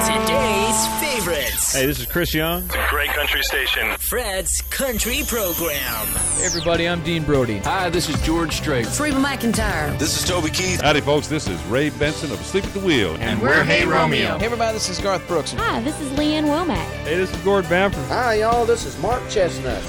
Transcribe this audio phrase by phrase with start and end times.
[0.00, 1.74] Today's favorites.
[1.74, 2.64] Hey, this is Chris Young.
[2.64, 3.86] It's a great country station.
[3.98, 6.06] Fred's Country Program.
[6.38, 7.58] Hey everybody, I'm Dean Brody.
[7.58, 8.86] Hi, this is George Strait.
[8.98, 9.98] Reba McEntire.
[9.98, 10.80] This is Toby Keith.
[10.80, 11.28] Howdy, folks.
[11.28, 13.14] This is Ray Benson of Sleep at the Wheel.
[13.20, 14.38] And we're Hey Romeo.
[14.38, 15.52] Hey everybody, this is Garth Brooks.
[15.52, 16.78] Hi, this is Lee Ann Womack.
[17.04, 18.06] Hey, this is Gord Bamford.
[18.06, 18.64] Hi, y'all.
[18.64, 19.82] This is Mark Chesnutt.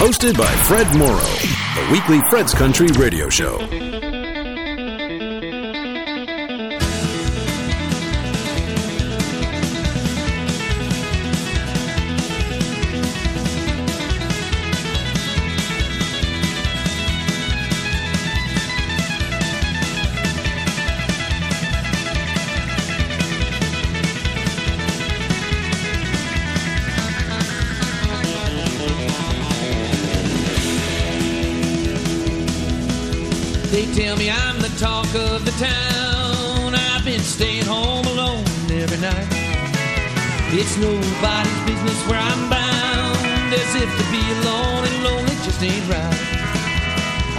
[0.00, 3.58] Hosted by Fred Morrow, the weekly Fred's Country radio show.
[40.80, 43.52] Nobody's business where I'm bound.
[43.52, 46.20] As if to be alone and lonely just ain't right.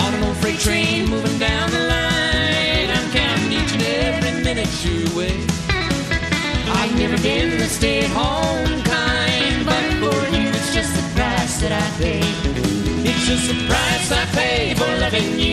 [0.03, 2.87] On an old freight train moving down the line.
[2.95, 5.35] I'm counting each and every minute your way.
[6.79, 11.59] I've never been the stay at home kind, but for you it's just the price
[11.61, 12.21] that I pay.
[13.09, 15.50] It's just the price I pay for loving you.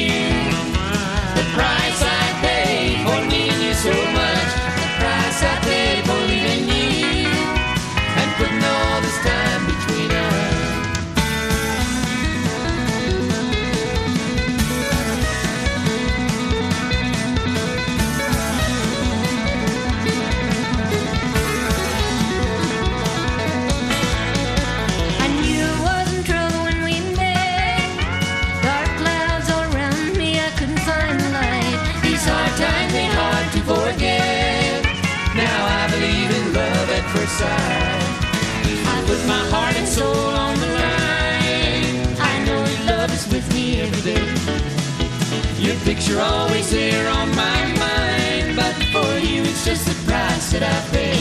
[46.09, 50.63] Your picture always there on my mind, but for you it's just the price that
[50.63, 51.19] I pay.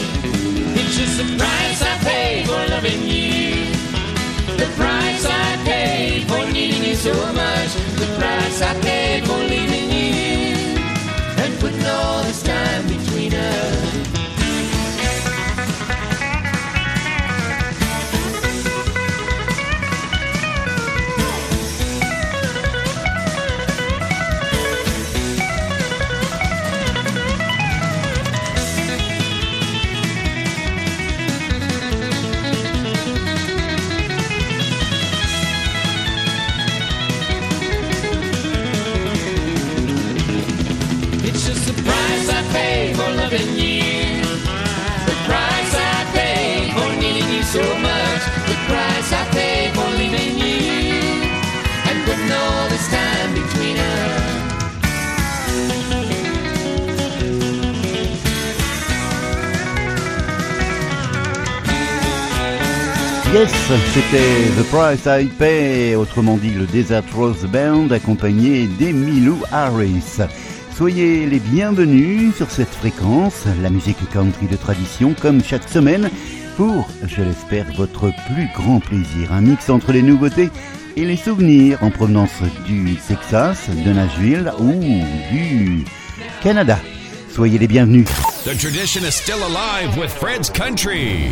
[0.79, 3.65] It's just the price I pay for loving you.
[4.55, 7.73] The price I pay for needing you so much.
[7.99, 9.86] The price I pay for leaving
[63.45, 70.23] C'était The Price I Pay, autrement dit le Desert Rose Band, accompagné d'Emilou Harris.
[70.75, 76.09] Soyez les bienvenus sur cette fréquence, la musique country de tradition, comme chaque semaine,
[76.55, 79.31] pour, je l'espère, votre plus grand plaisir.
[79.31, 80.49] Un mix entre les nouveautés
[80.95, 84.73] et les souvenirs en provenance du Texas, de Nashville ou
[85.31, 85.85] du
[86.41, 86.79] Canada.
[87.29, 88.07] Soyez les bienvenus.
[88.45, 91.29] The tradition is still alive with Fred's Country.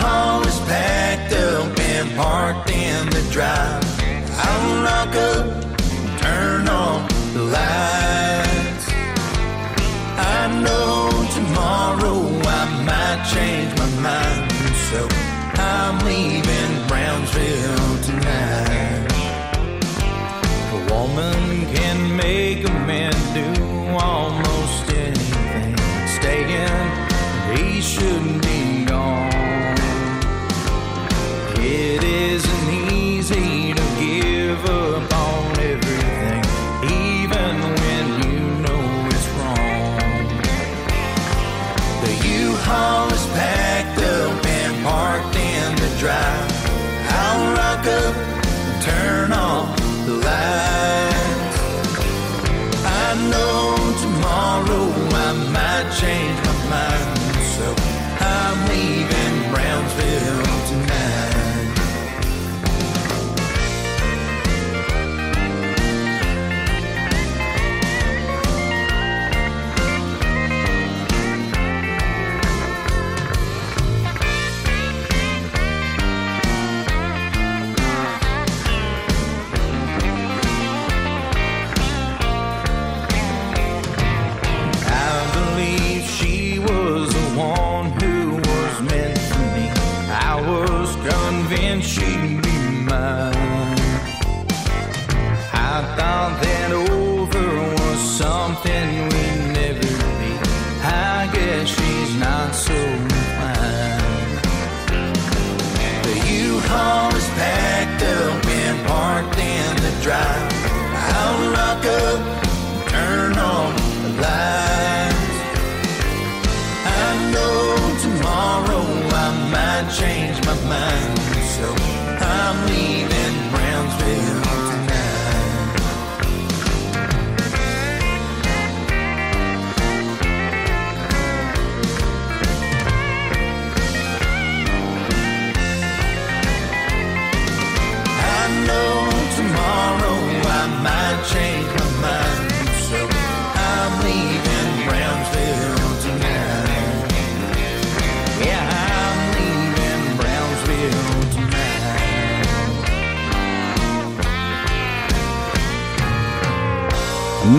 [0.00, 3.84] U-Haul is packed up and parked in the drive.
[4.32, 5.46] I'll lock up,
[6.20, 8.86] turn on the lights.
[10.16, 12.18] I know tomorrow
[12.48, 14.50] I might change my mind,
[14.88, 15.00] so
[15.60, 19.06] I'm leaving Brownsville tonight.
[20.76, 23.48] A woman can make a man do
[23.98, 25.76] almost anything.
[26.16, 26.88] Staying,
[27.54, 28.29] he shouldn't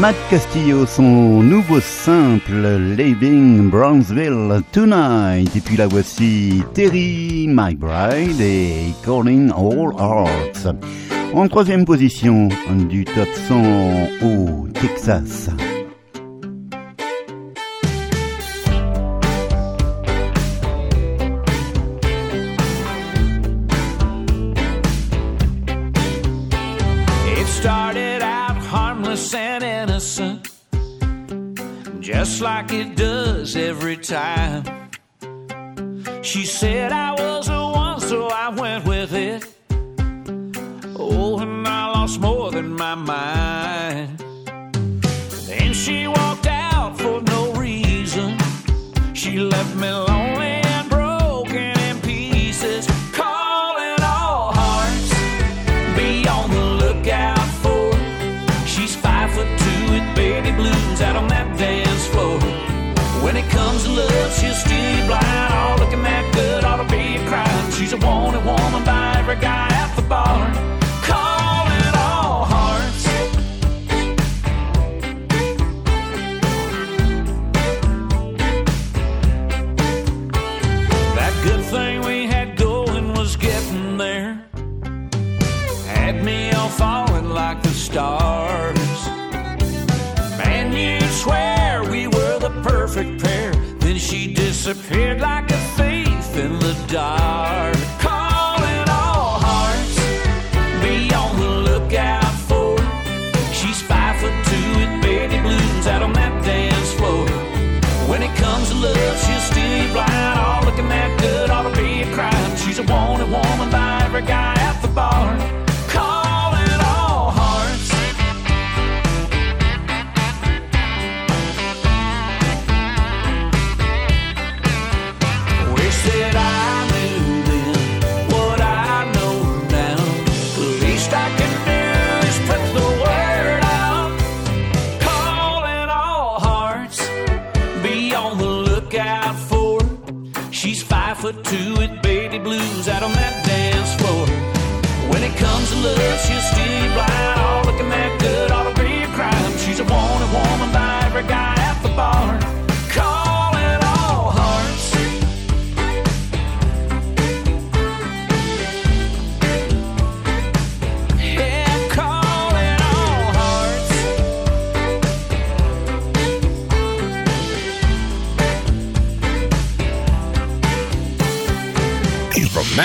[0.02, 5.56] Matt Castillo, son nouveau simple Leaving Brownsville Tonight.
[5.56, 10.76] Et puis la voici Terry McBride et Calling All Hearts.
[11.36, 12.50] En troisième position
[12.90, 13.62] du top 100
[14.24, 15.52] au Texas.
[29.82, 30.48] Innocent,
[32.00, 34.64] just like it does every time.
[36.22, 39.44] She said I was the one, so I went with it.
[40.96, 44.20] Oh, and I lost more than my mind.
[45.48, 48.38] Then she walked out for no reason.
[49.16, 49.90] She left me
[69.32, 70.52] every guy at the bar.
[71.04, 73.04] Calling all hearts.
[81.16, 84.44] That good thing we had going was getting there.
[85.88, 88.78] Had me all falling like the stars.
[90.40, 93.52] Man, you'd swear we were the perfect pair.
[93.80, 97.51] Then she disappeared like a thief in the dark.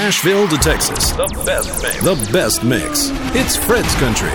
[0.07, 2.01] Nashville to Texas, the best mix.
[2.01, 3.11] The best mix.
[3.35, 4.31] It's Fred's Country.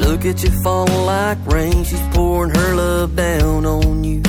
[0.00, 1.84] Look at you falling like rain.
[1.84, 4.22] She's pouring her love down on you.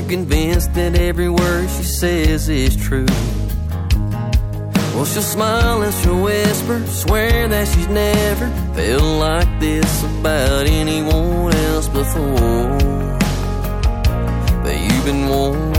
[0.00, 3.06] You're convinced that every word she says is true.
[4.94, 11.54] Well, she'll smile and she'll whisper, swear that she's never felt like this about anyone
[11.54, 12.78] else before.
[14.62, 15.74] But you've been warned.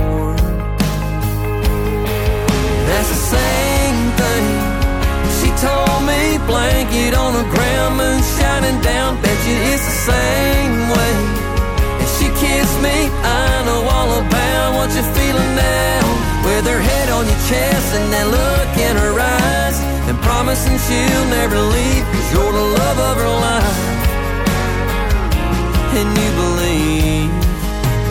[2.88, 4.46] That's the same thing
[5.40, 6.22] she told me.
[6.48, 9.22] Blanket on the ground, moon shining down.
[9.22, 11.31] Bet you it's the same way
[12.51, 12.98] kiss me.
[13.24, 16.01] I know all about what you're feeling now.
[16.46, 19.77] With her head on your chest and that look in her eyes.
[20.10, 23.81] And promising she'll never leave, cause you're the love of her life.
[26.00, 27.31] And you believe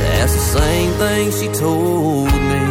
[0.03, 2.63] that's the same thing she told me.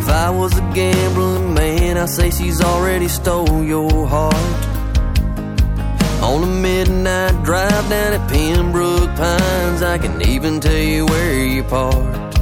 [0.00, 4.65] If I was a gambling man, I'd say she's already stole your heart.
[6.26, 11.62] On a midnight drive down at Pembroke Pines, I can even tell you where you
[11.62, 12.38] parked.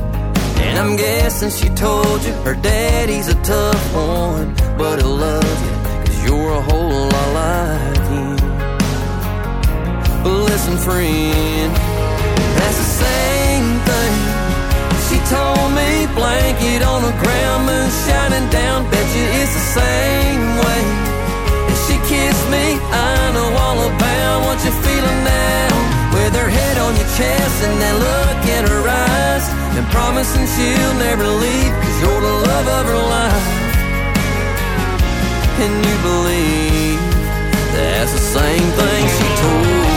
[0.65, 5.75] And I'm guessing she told you her daddy's a tough one, but he'll love you,
[6.07, 8.37] cause you're a whole lot like him.
[10.25, 11.71] But listen, friend,
[12.57, 14.15] that's the same thing.
[15.07, 20.57] She told me blanket on the ground, moon shining down, bet you it's the same
[20.65, 21.04] way.
[22.51, 25.69] Me, I know all about what you're feeling now.
[26.15, 29.47] With her head on your chest and that look in her eyes.
[29.77, 33.47] And promising she'll never leave, cause you're the love of her life.
[35.65, 37.01] And you believe
[37.75, 39.94] that's the same thing she told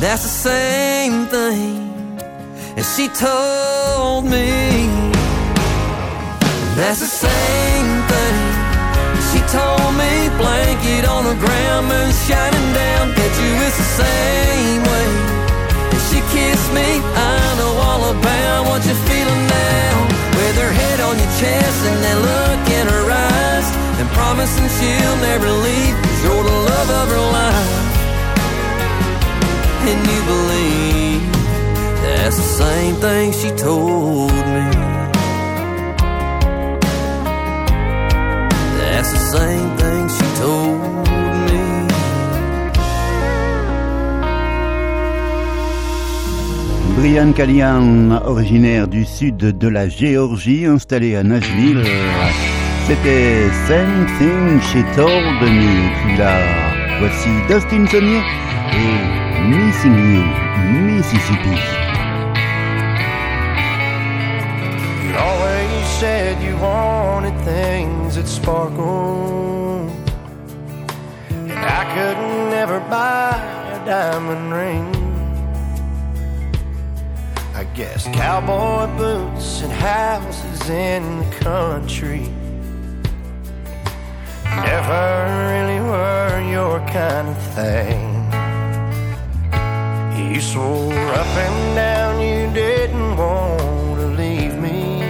[0.00, 1.82] That's the same thing
[2.78, 4.86] as she told me.
[6.78, 8.38] That's the same thing
[9.34, 10.30] she told me.
[10.38, 13.10] Blanket on the ground, moon shining down.
[13.18, 15.10] Bet you it's the same way.
[15.90, 17.02] And she kissed me.
[17.18, 19.94] I know all about what you're feeling now.
[20.38, 23.66] With her head on your chest and that look in her eyes.
[23.98, 25.94] And promising she'll never leave.
[26.06, 27.87] Cause you're the love of her life.
[46.98, 51.84] Brian Callihan, originaire du sud de la Géorgie, installé à Nashville.
[52.86, 55.90] C'était Same Thing She Told Me.
[56.04, 56.38] Puis là,
[56.98, 57.86] voici Dustin
[58.72, 60.24] et Missing You,
[60.88, 61.56] Mississippi.
[65.04, 69.88] You always said you wanted things that sparkle.
[71.30, 72.18] And I could
[72.50, 73.36] never buy
[73.74, 74.98] a diamond ring.
[77.54, 82.30] I guess cowboy boots and houses in the country
[84.64, 85.04] never
[85.50, 88.17] really were your kind of thing.
[90.18, 95.00] You swore up and down you didn't want to leave me.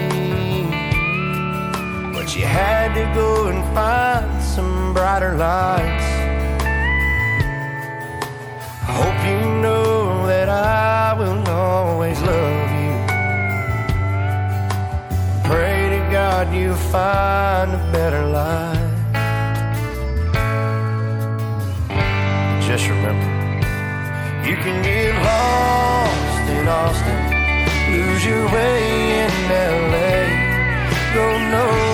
[2.13, 6.09] But you had to go and find some brighter lights.
[8.87, 12.95] I hope you know that I will always love you.
[15.51, 18.77] Pray to God you find a better life.
[22.67, 23.28] Just remember.
[24.49, 27.21] You can get lost in Austin,
[27.93, 30.25] lose your way in LA,
[31.13, 31.88] go nowhere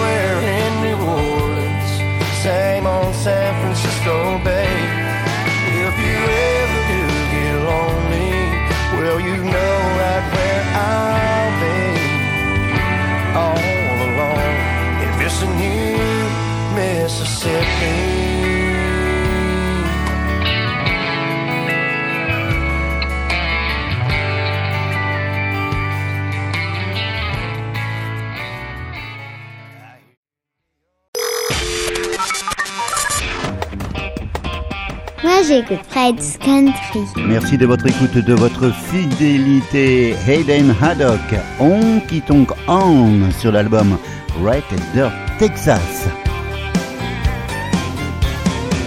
[35.55, 37.01] j'écoute Fred's Country.
[37.29, 40.17] Merci de votre écoute, de votre fidélité.
[40.27, 41.21] Hayden Haddock,
[41.61, 43.97] Honky Tonk On sur l'album
[44.43, 46.09] Right Dirt Texas.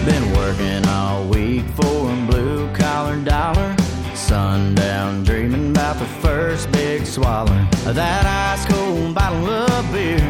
[0.04, 3.74] Been working all week for a blue collar dollar.
[4.14, 7.56] Sundown dreaming about the first big swallow
[7.86, 10.20] of that ice cold bottle of beer.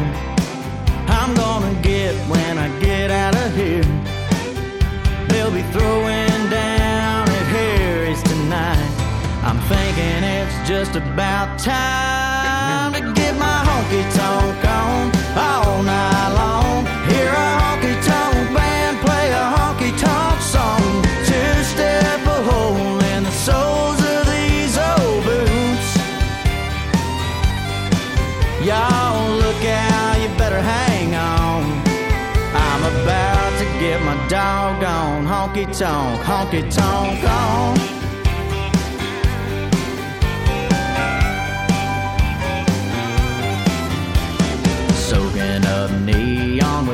[1.09, 3.83] I'm gonna get when I get out of here.
[5.27, 6.28] They'll be throwing
[10.69, 16.85] just about time to get my honky tonk on all night long.
[17.09, 20.83] Hear a honky tonk band play a honky tonk song.
[21.25, 25.89] Two step a hole in the soles of these old boots.
[28.63, 31.63] Y'all look out, you better hang on.
[32.53, 37.98] I'm about to get my doggone honky tonk, honky tonk on.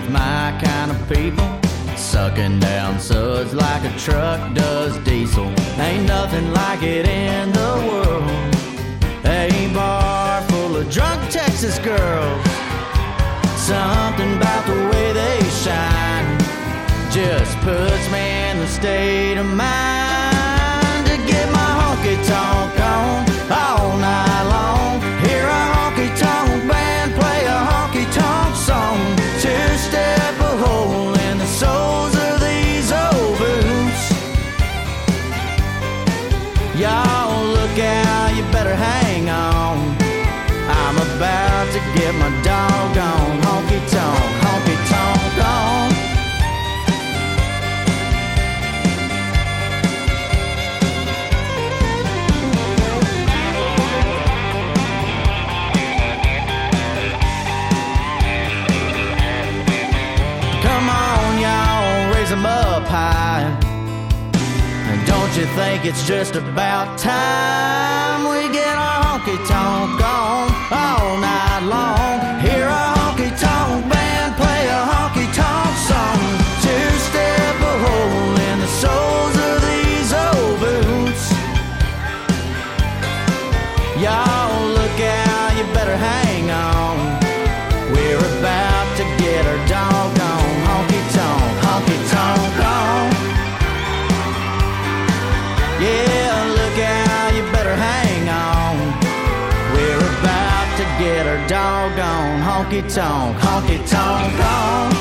[0.05, 1.47] With my kind of people.
[1.97, 5.51] Sucking down suds like a truck does diesel.
[5.79, 8.55] Ain't nothing like it in the world.
[9.25, 12.45] A bar full of drunk Texas girls.
[13.57, 16.39] Something about the way they shine
[17.11, 19.94] just puts me in the state of mind
[65.55, 68.64] think it's just about time we get
[102.75, 104.91] honky tonk, honky tonk on.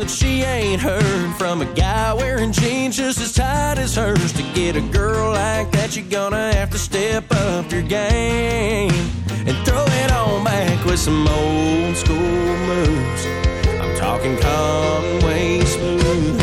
[0.04, 4.34] that she ain't heard from a guy wearing jeans just as tight as hers.
[4.34, 8.92] To get a girl like that, you're gonna have to step up your game
[9.48, 13.26] and throw it on back with some old school moves.
[13.80, 16.42] I'm talking Conway smooth.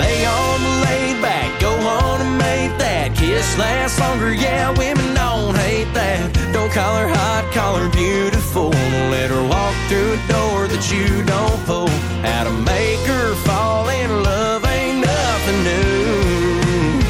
[0.00, 4.32] Lay on the laid back, go on and make that kiss last longer.
[4.32, 6.32] Yeah, women don't hate that.
[6.54, 8.27] Don't call her hot, call her beautiful.
[8.54, 11.88] Don't let her walk through a door that you don't pull.
[12.22, 17.00] How to make her fall in love ain't nothing new.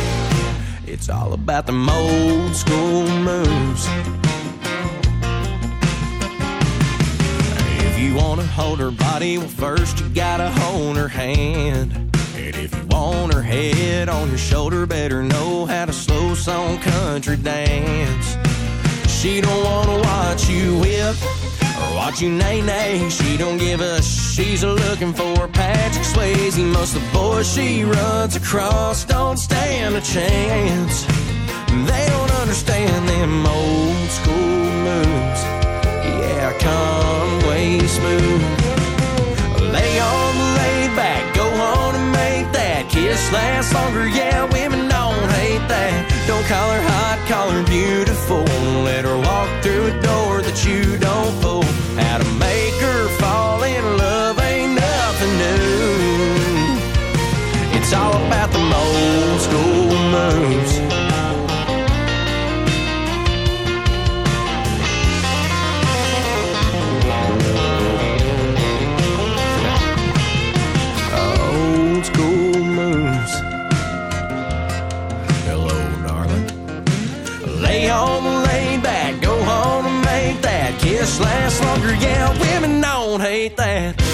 [0.92, 3.88] It's all about them old school moves.
[7.86, 11.92] If you wanna hold her body, well, first you gotta hold her hand.
[12.36, 16.78] And if you want her head on your shoulder, better know how to slow song
[16.78, 18.36] country dance.
[19.20, 21.16] She don't wanna watch you whip
[21.80, 23.08] or watch you nay nay.
[23.10, 26.56] She don't give a sh- she's looking for Patrick Swayze.
[26.72, 31.04] Most of the boys she runs across don't stand a chance.
[31.90, 35.42] They don't understand them old school moves.
[36.22, 38.42] Yeah, Conway smooth.
[39.74, 44.06] Lay on the laid back, go on and make that kiss last longer.
[44.06, 46.17] Yeah, women don't hate that.
[46.28, 48.44] Don't call her hot, call her beautiful.
[48.84, 51.62] Let her walk through a door that you don't pull.
[51.96, 56.76] How to make her fall in love ain't nothing new.
[57.78, 60.77] It's all about the old school moves.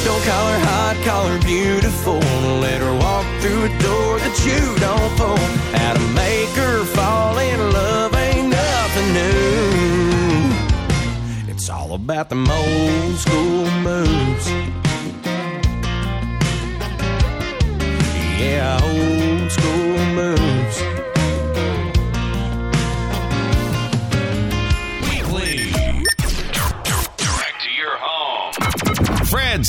[0.05, 2.19] Don't call her hot, call her beautiful.
[2.61, 5.39] Let her walk through a door that you don't pull.
[5.79, 9.55] How to make her fall in love ain't nothing new.
[11.53, 14.47] It's all about them old school moves.
[18.39, 20.44] Yeah, old school moves.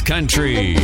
[0.02, 0.76] Country.
[0.76, 0.82] I've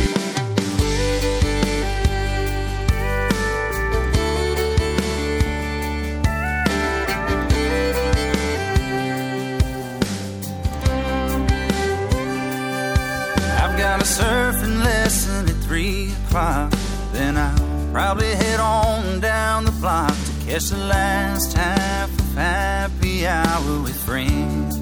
[13.78, 16.72] got a surfing lesson at three o'clock.
[17.12, 23.26] Then I'll probably head on down the block to catch the last half of happy
[23.26, 24.81] hour with friends.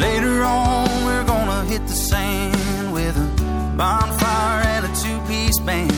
[0.00, 5.92] Later on, we're gonna hit the sand with a bonfire and a two-piece band.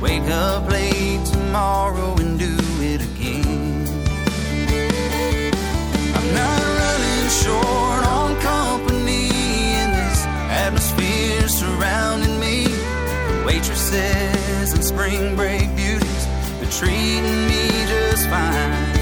[0.00, 3.88] Wake up late tomorrow and do it again.
[6.16, 9.26] I'm not running short on company
[9.82, 10.20] in this
[10.64, 12.68] atmosphere surrounding me.
[13.44, 16.26] Waitresses and spring break beauties,
[16.60, 18.93] they're treating me just fine.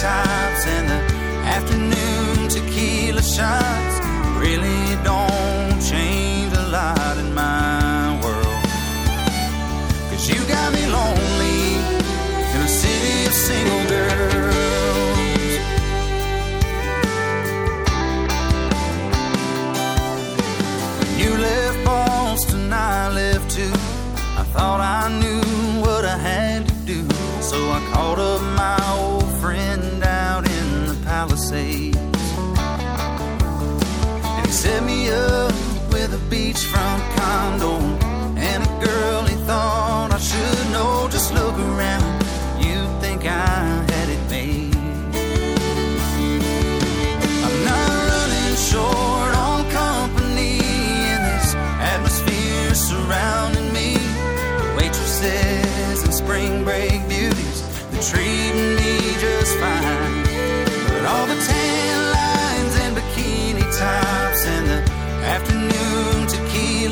[0.00, 1.00] Tops and the
[1.56, 3.96] afternoon tequila shots
[4.38, 5.35] really don't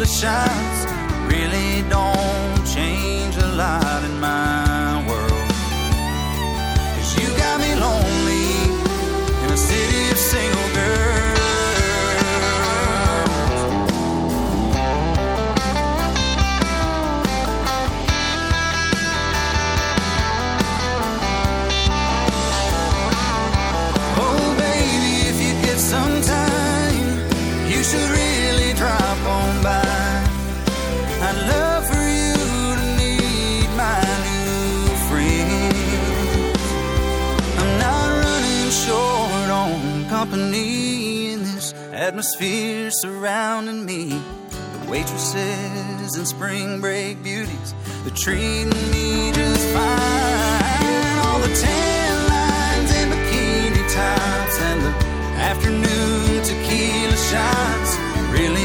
[0.05, 0.87] tequila shots
[1.27, 5.51] really don't change a lot in my world.
[6.97, 8.47] Cause you got me lonely
[9.45, 10.64] in a city of single
[42.25, 44.09] atmosphere surrounding me.
[44.09, 51.19] The waitresses and spring break beauties, they're treating me just fine.
[51.27, 54.93] All the tan lines and bikini tops and the
[55.51, 57.91] afternoon tequila shots
[58.33, 58.64] really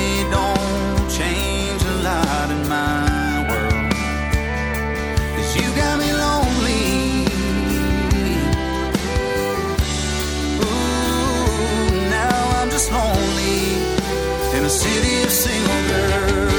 [14.80, 16.54] city of single girls.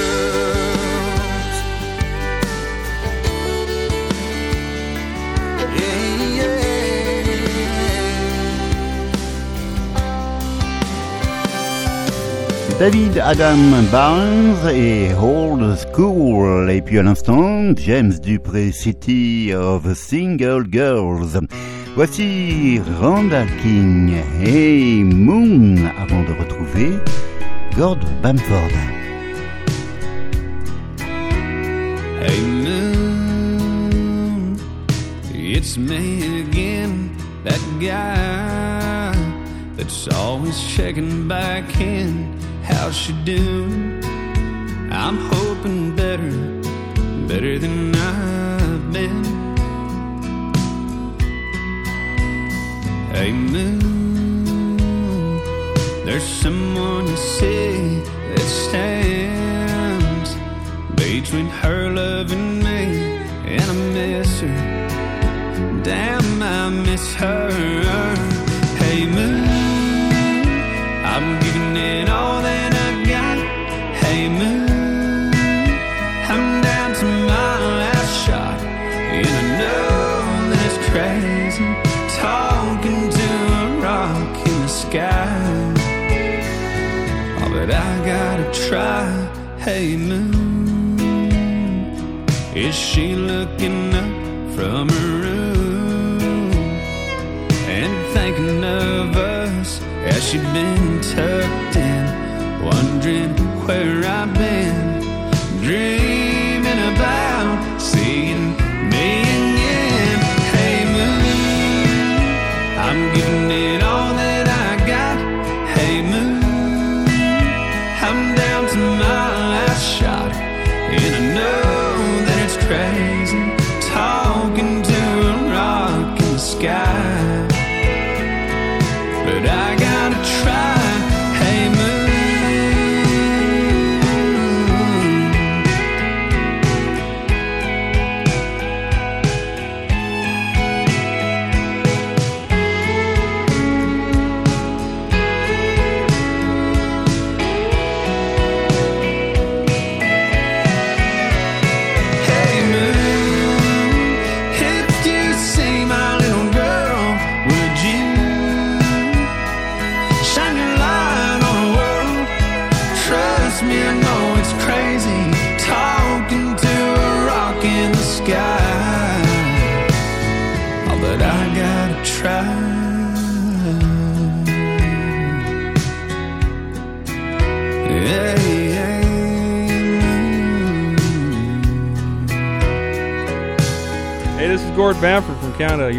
[5.78, 6.50] Yeah.
[12.78, 16.70] David Adam Barnes et Old School.
[16.70, 21.40] Et puis à l'instant, James Dupré, City of Single Girls.
[21.96, 24.12] Voici Randall King
[24.44, 26.90] et Moon avant de retrouver
[27.76, 28.72] Gord Bamford.
[32.20, 34.58] Hey moon,
[35.32, 39.14] it's me again, that guy
[39.76, 42.36] that's always checking back in.
[42.64, 44.02] How's she doing?
[44.92, 46.60] I'm hoping better,
[47.26, 49.24] better than I've been.
[53.14, 54.76] Hey moon,
[56.04, 58.00] there's someone see
[58.34, 60.34] that stands
[60.94, 62.82] between her love and me,
[63.54, 65.82] and I miss her.
[65.82, 67.89] Damn, I miss her.
[92.56, 96.52] Is she looking up from her room
[97.76, 104.39] and thinking of us as Has she been tucked in, wondering where I've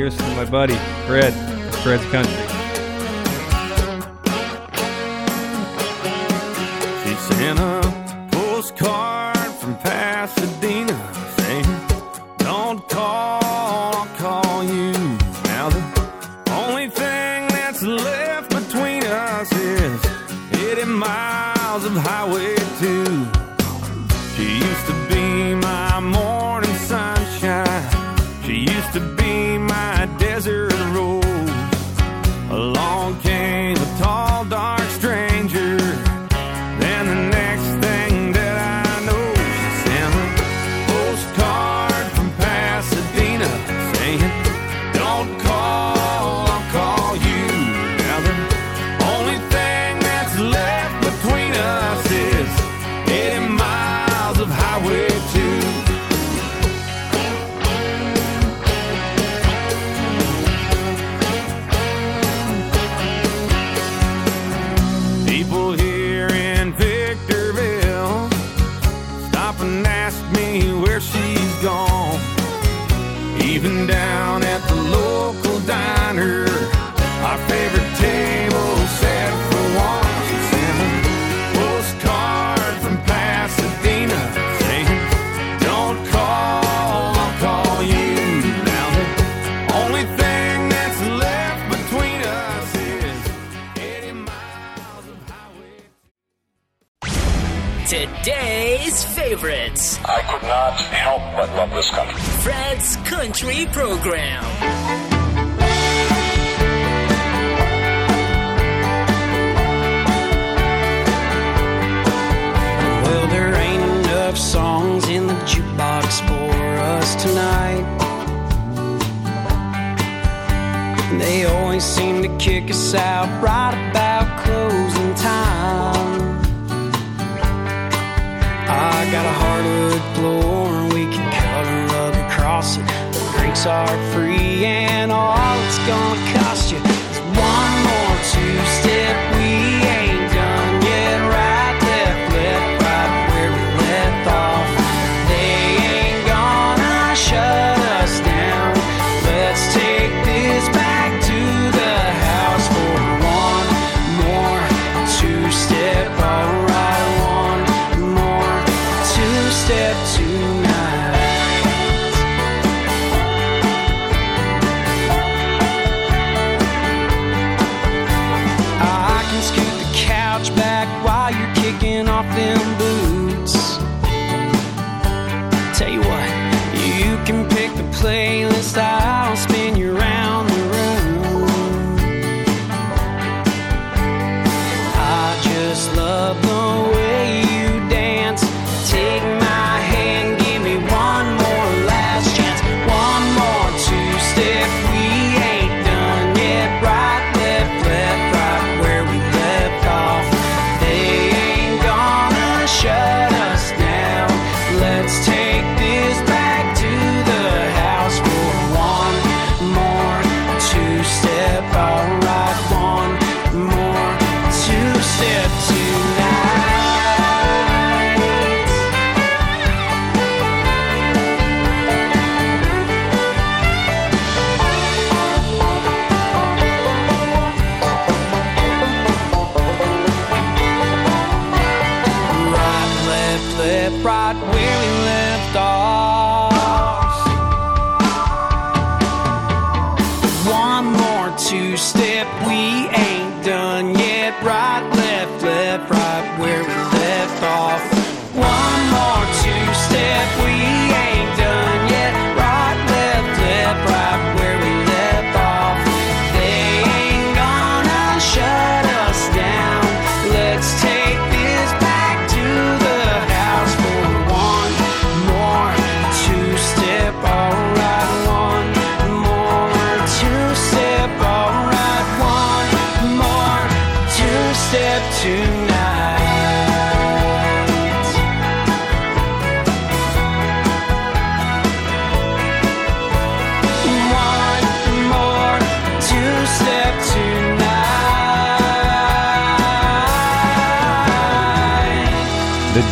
[0.05, 1.33] listening to my buddy, Fred.
[1.83, 2.50] Fred's Country.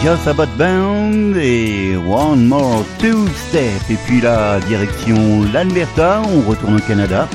[0.01, 3.81] Just About Band et One More Two Step.
[3.89, 7.27] Et puis la direction l'Alberta, on retourne au Canada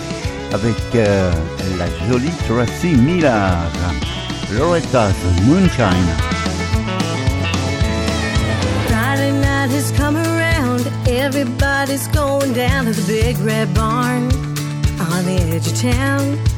[0.53, 1.31] avec euh,
[1.79, 3.59] la jolie Tracy Miller.
[4.57, 5.14] Loretta's
[5.46, 6.09] Moonshine.
[8.88, 10.87] Friday night around.
[11.07, 14.24] Everybody's going down to the big red barn
[15.12, 16.54] on the edge of town.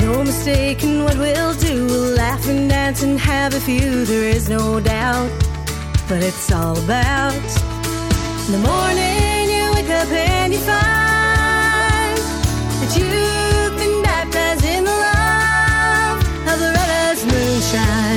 [0.00, 1.86] No mistaking what we'll do.
[1.86, 5.30] We'll laugh and dance and have a few, there is no doubt.
[6.08, 7.34] But it's all about
[8.46, 12.18] in the morning you wake up and you find
[12.80, 16.18] that you've been baptized in the love
[16.50, 18.09] of the Loretta's moonshine.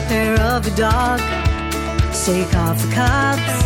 [0.00, 1.20] Cup, hair of a dog,
[2.14, 3.56] shake off the cops.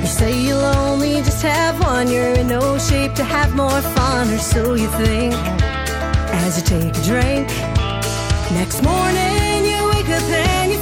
[0.00, 4.30] You say you'll only just have one, you're in no shape to have more fun,
[4.30, 5.34] or so you think
[6.44, 7.48] as you take a drink.
[8.52, 10.78] Next morning you wake up and you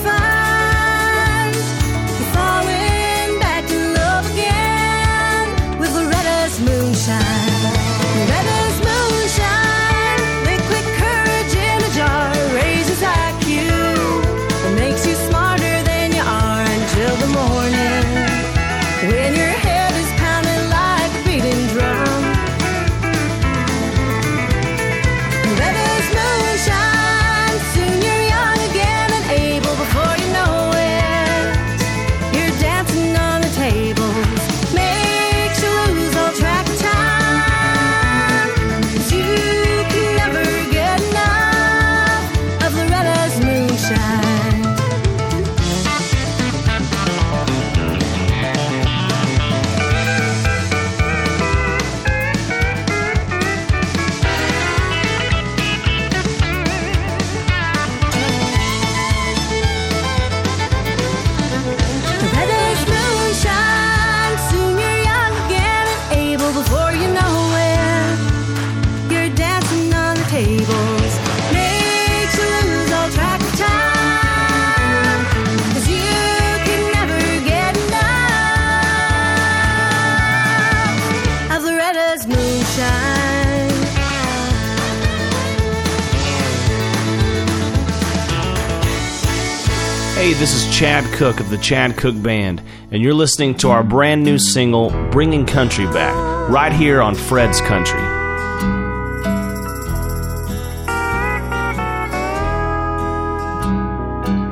[90.19, 92.61] Hey, this is Chad Cooke of the Chad Cooke Band,
[92.91, 96.13] and you're listening to our brand new single, Bringing Country Back,
[96.51, 98.01] right here on Fred's Country.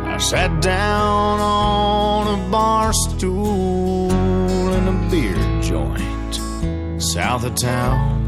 [0.08, 4.12] I sat down on a bar stool
[4.72, 8.22] in a beer joint south of town.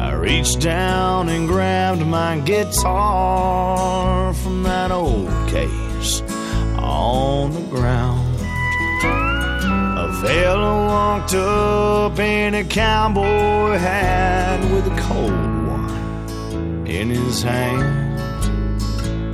[0.00, 6.22] I reached down and grabbed my guitar from that old case
[6.78, 8.26] on the ground.
[9.98, 15.32] A fella walked up in a cowboy hat with a cold
[15.66, 18.06] one in his hand.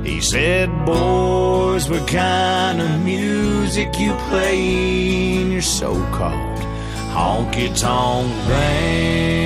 [0.05, 6.59] He said, Boys, what kind of music you play in your so called
[7.11, 9.45] honky tonk band?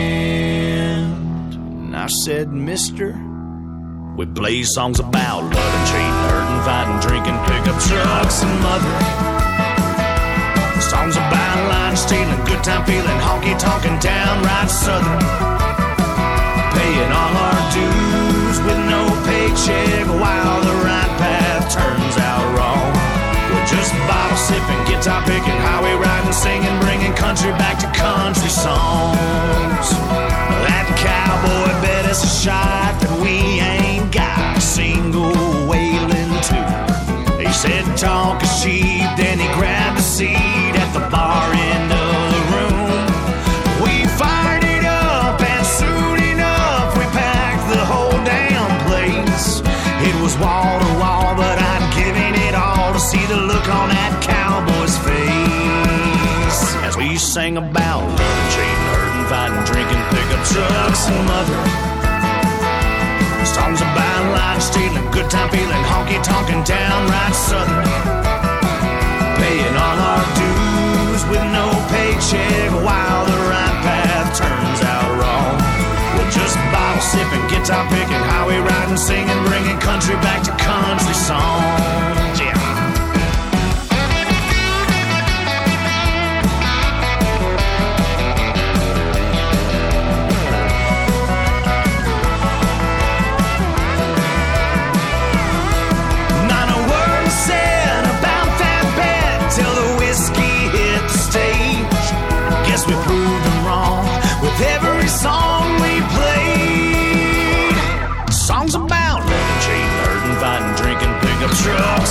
[1.53, 3.15] And I said, Mister,
[4.19, 9.07] we play songs about loving, cheating, hurting, fighting, drinking, pickup trucks, and mothering.
[10.83, 15.23] Songs about lying, stealing, good time feeling, honky tonkin' downright southern.
[16.75, 22.91] Paying all our dues with no paycheck while the right path turns out wrong.
[23.55, 29.87] We're just bottle sipping, guitar picking, highway riding, singing, bringing country back to country songs.
[30.67, 32.98] That cowboy bet us a shot
[34.69, 35.33] single
[35.67, 36.61] wailing to.
[37.41, 42.13] He said talk is cheap, then he grabbed a seat at the bar end of
[42.35, 43.01] the room.
[43.81, 49.65] We fired it up, and soon enough we packed the whole damn place.
[50.05, 53.89] It was wall to wall, but I'd given it all to see the look on
[53.89, 56.61] that cowboy's face.
[56.85, 61.88] As we sang about loving, cheating, hurting, fighting, drinking, pickup trucks, and mothering.
[63.49, 67.83] Songs about life stealing, good time feeling, honky tonkin' downright southern.
[69.41, 75.57] Paying all our dues with no paycheck while the right path turns out wrong.
[76.15, 82.39] We're just bottle sipping, guitar picking, highway riding, singing, bringing country back to country songs.
[82.39, 82.58] Yeah.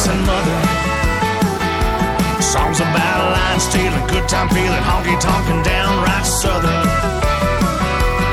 [0.09, 0.59] And mother.
[2.41, 6.89] Songs about lying, stealing, good time feeling, honky tonkin' downright southern.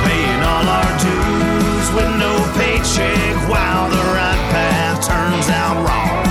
[0.07, 6.23] Paying all our dues with no paycheck while the right path turns out wrong.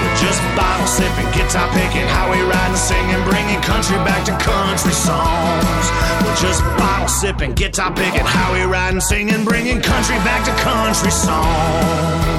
[0.00, 5.84] We're just bottle sipping, guitar picking, highway riding, singing, bringing country back to country songs.
[6.22, 12.33] We're just bottle sipping, guitar picking, highway riding, singing, bringing country back to country songs.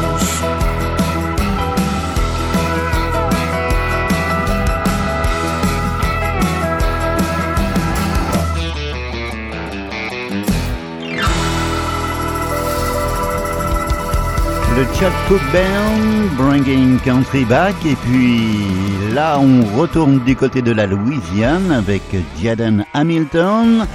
[14.76, 17.76] Le Chad Cook Band, Bringing Country Back.
[17.86, 22.02] Et puis là, on retourne du côté de la Louisiane avec
[22.42, 23.88] Jaden Hamilton,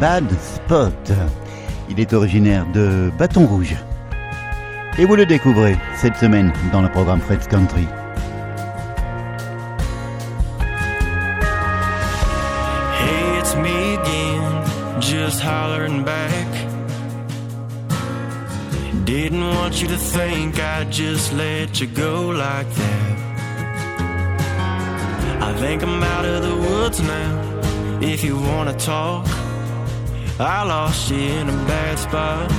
[0.00, 1.12] Bad Spot.
[1.90, 3.76] Il est originaire de Bâton Rouge.
[4.98, 7.86] Et vous le découvrez cette semaine dans le programme Fred's Country.
[19.22, 23.16] Didn't want you to think I'd just let you go like that.
[25.40, 27.32] I think I'm out of the woods now.
[28.02, 29.26] If you wanna talk,
[30.38, 32.50] I lost you in a bad spot.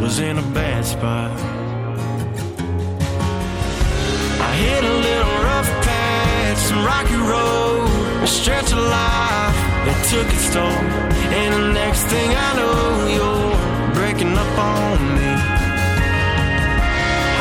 [0.00, 1.30] Was in a bad spot.
[4.48, 10.28] I hit a little rough patch, some rocky road, a stretch of life that took
[10.36, 10.80] its toll.
[11.38, 13.39] And the next thing I know, you're
[14.28, 15.32] up on me.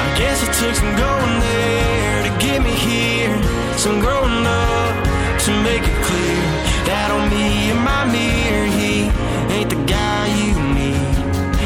[0.01, 3.35] I guess it took some going there to get me here,
[3.77, 4.95] some growing up
[5.43, 6.39] to make it clear
[6.87, 9.11] that on me and my mirror, he
[9.55, 11.03] ain't the guy you need.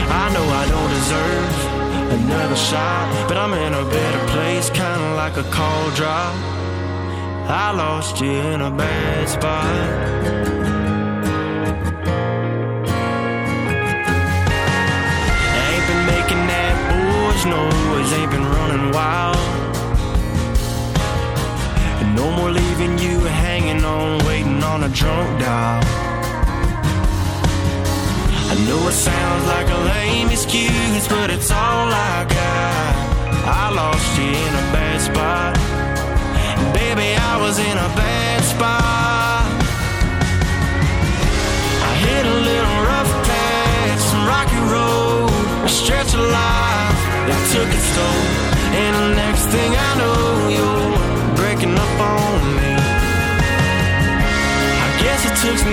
[0.09, 1.53] I know I don't deserve
[2.19, 6.33] another shot, but I'm in a better place, kinda like a call drop.
[7.45, 10.72] I lost you in a bad spot.
[17.33, 19.37] Boys noise, ain't been running wild.
[22.01, 25.83] And no more leaving you hanging on, waiting on a drunk dial.
[28.51, 32.42] I know it sounds like a lame excuse, but it's all I got.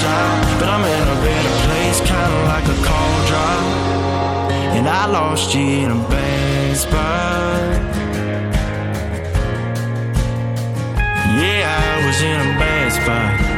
[0.00, 2.78] shine, but I'm in a better place, kinda like a
[3.28, 3.64] drop.
[4.76, 6.10] And I lost you in a.
[11.40, 13.50] Yeah, I was in a bad spot.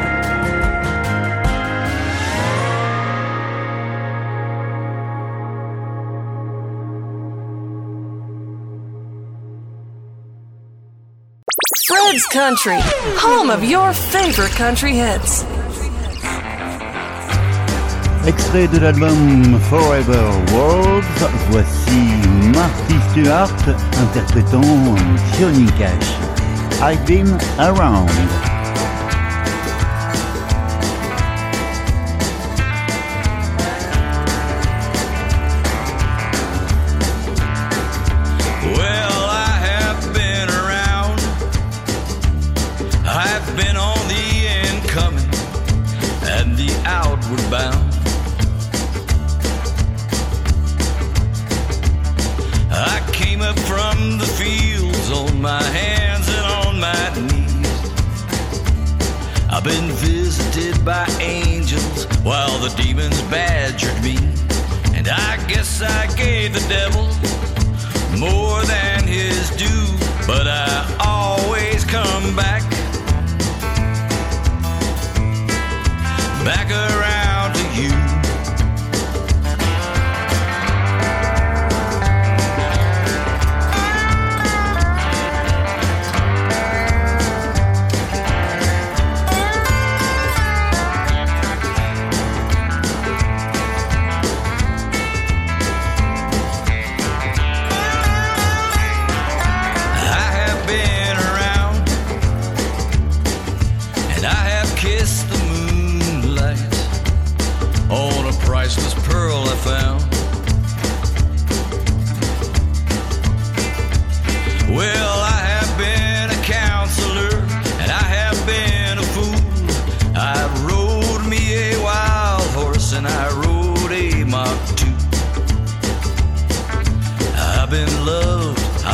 [11.88, 12.78] Fred's Country,
[13.18, 15.51] home of your favorite country hits.
[18.26, 21.04] Extrait de l'album Forever World.
[21.50, 21.98] voici
[22.54, 23.48] Marty Stewart
[24.00, 24.94] interprétant
[25.38, 26.14] Johnny Cash.
[26.80, 28.51] I've been around.
[60.84, 64.16] by angels while the demons badgered me.
[64.96, 67.06] And I guess I gave the devil
[68.18, 72.62] more than his due, but I always come back.
[76.44, 77.21] Back around.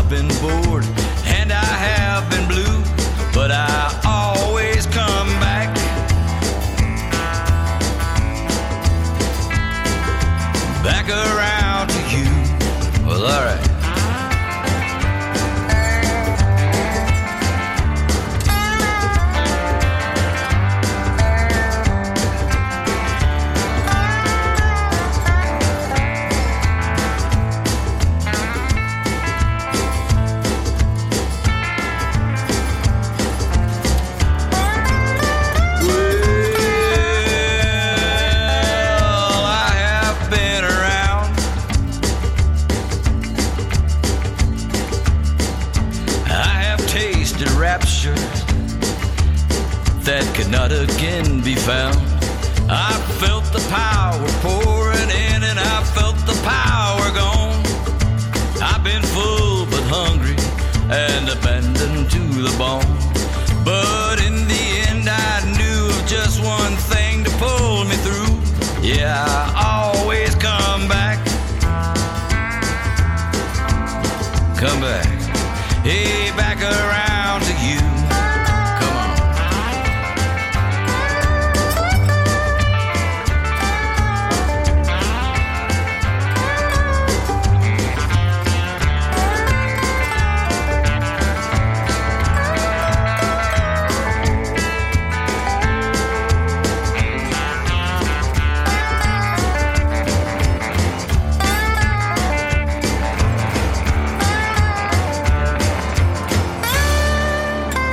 [0.09, 1.18] been bored.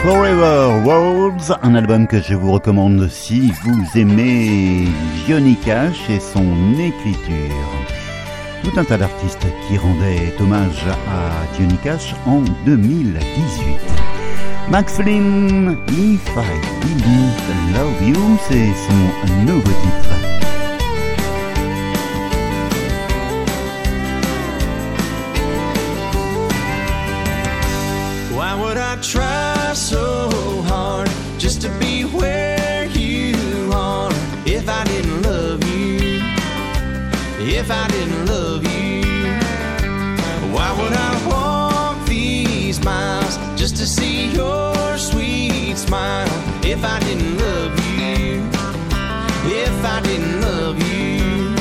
[0.06, 4.88] Forever Worlds, un album que je vous recommande si vous aimez
[5.28, 7.66] Johnny Cash et son écriture.
[8.64, 13.24] Tout un tas d'artistes qui rendaient hommage à Johnny Cash en 2018.
[14.70, 20.45] Max Flynn, If I Didn't Love You, c'est son nouveau titre.
[43.86, 46.28] To see your sweet smile
[46.64, 48.42] if I didn't love you?
[49.46, 51.54] If I didn't love you,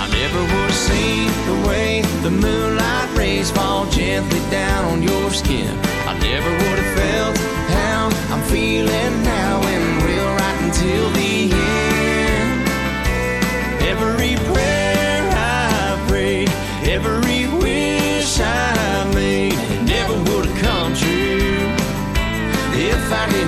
[0.00, 5.30] I never would have seen the way the moonlight rays fall gently down on your
[5.30, 5.68] skin.
[6.10, 7.36] I never would have felt
[7.76, 9.67] how I'm feeling now
[23.10, 23.47] if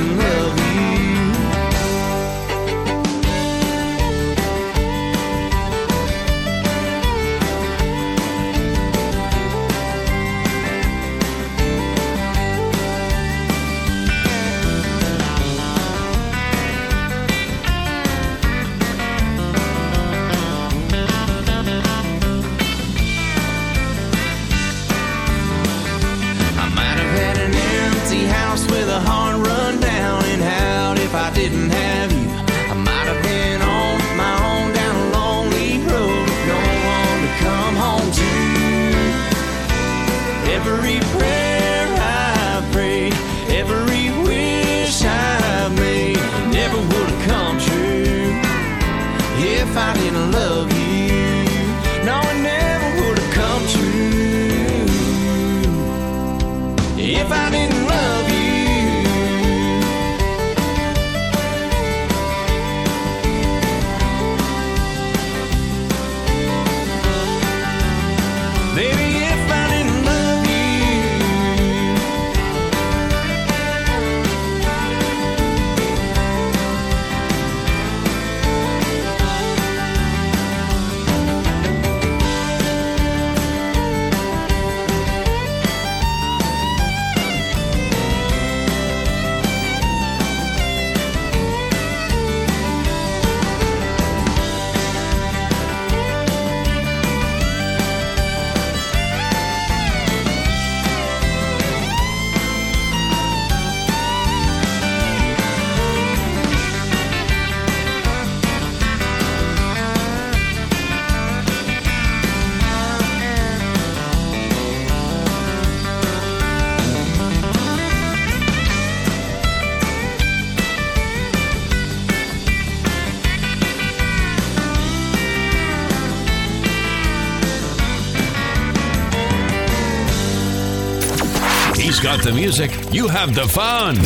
[132.20, 133.96] got the music, you have the fun.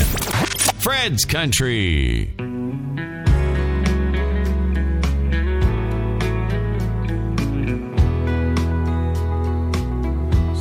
[0.80, 2.30] Fred's Country.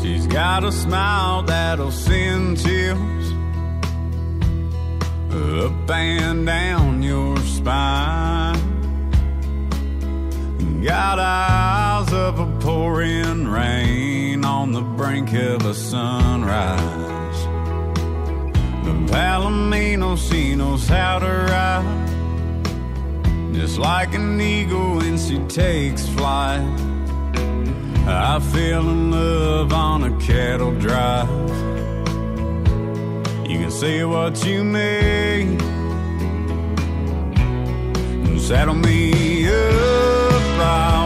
[0.01, 3.33] She's got a smile that'll send chills
[5.31, 8.53] up and down your spine.
[10.83, 17.22] Got eyes of a pouring rain on the brink of a sunrise.
[19.13, 21.85] Palomino, she knows how to ride.
[23.53, 26.67] Just like an eagle when she takes flight.
[28.07, 31.29] I fell in love on a cattle drive.
[33.47, 35.45] You can say what you may.
[38.39, 41.02] Saddle me up, I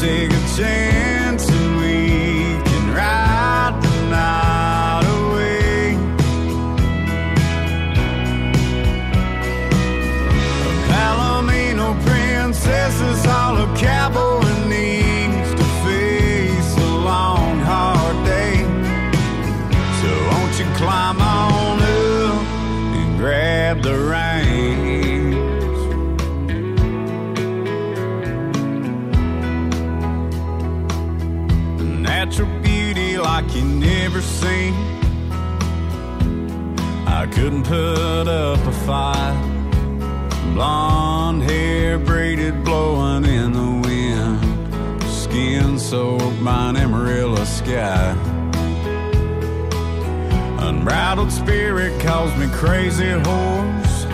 [0.00, 1.09] take a chance
[34.40, 34.74] seen.
[37.06, 39.38] I couldn't put up a fight.
[40.54, 45.02] Blonde hair braided, blowing in the wind.
[45.04, 48.16] Skin soaked by an Amarillo sky.
[50.68, 54.06] Unbridled spirit calls me crazy horse.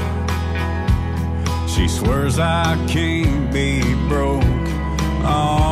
[1.73, 4.45] She swears I can't be broke.
[5.25, 5.66] Only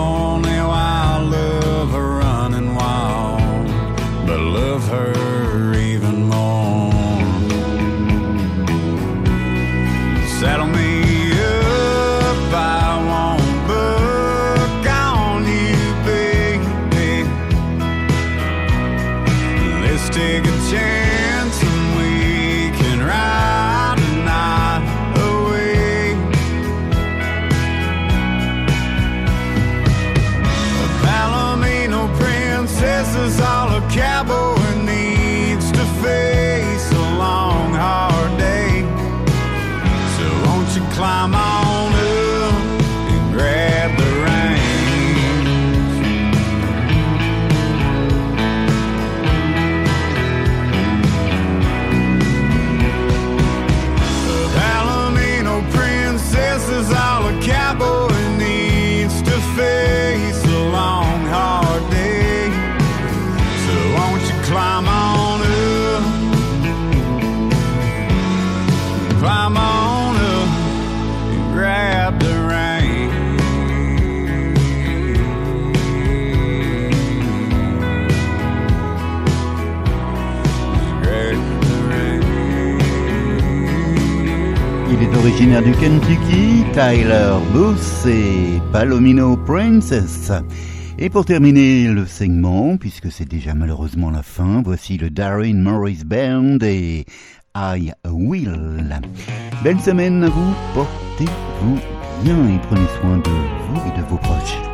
[4.88, 5.23] her
[85.62, 90.32] du Kentucky, Tyler Booth et Palomino Princess.
[90.98, 96.02] Et pour terminer le segment, puisque c'est déjà malheureusement la fin, voici le Darren Morris
[96.04, 97.04] Band et
[97.56, 99.00] I Will.
[99.62, 101.78] Belle semaine à vous, portez-vous
[102.24, 104.73] bien et prenez soin de vous et de vos proches.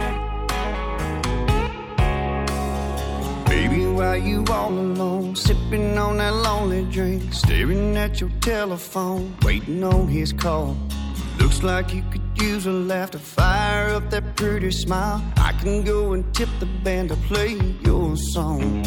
[4.20, 5.34] You all alone?
[5.36, 10.76] Sipping on that lonely drink, staring at your telephone, waiting on his call.
[11.38, 15.22] Looks like you could use a laugh to fire up that pretty smile.
[15.36, 18.84] I can go and tip the band to play your song.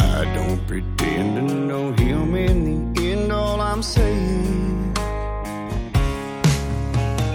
[0.00, 4.94] I don't pretend to know him in the end, all I'm saying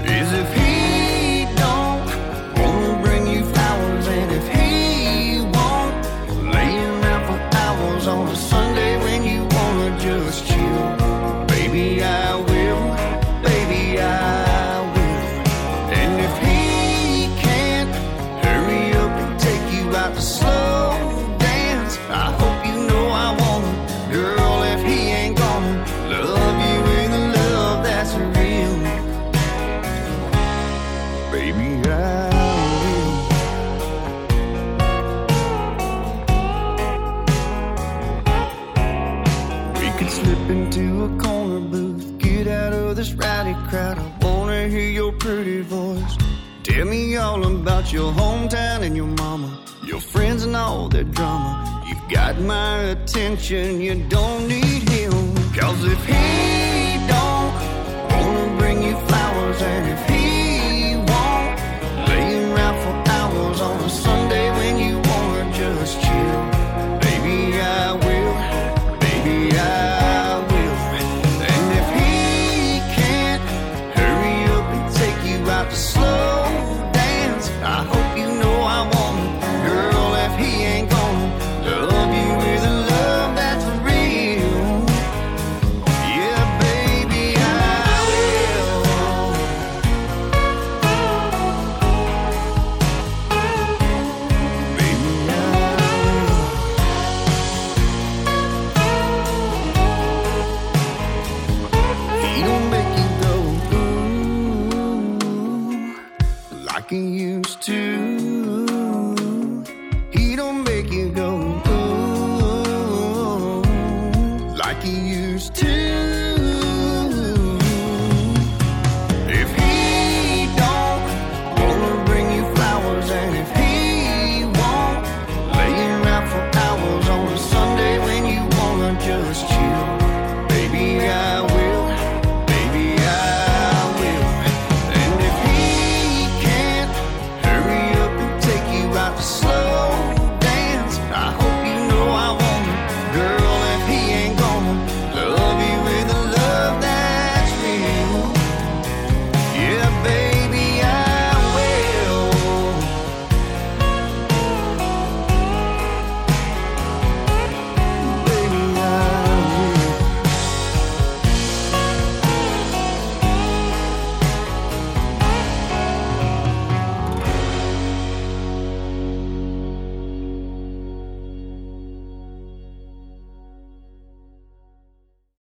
[0.05, 0.80] is if he
[45.21, 46.17] pretty voice.
[46.63, 49.49] Tell me all about your hometown and your mama,
[49.85, 51.83] your friends and all their drama.
[51.87, 55.11] You've got my attention, you don't need him.
[55.53, 57.53] Cause if he don't
[58.11, 60.20] wanna bring you flowers and if he